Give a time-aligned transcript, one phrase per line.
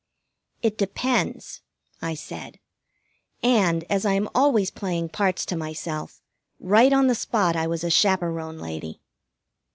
[0.63, 1.61] "It depends,"
[2.01, 2.59] I said,
[3.43, 6.23] and, as I am always playing parts to myself,
[6.59, 8.99] right on the spot I was a chaperon lady.